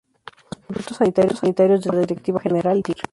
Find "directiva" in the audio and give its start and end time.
1.99-2.39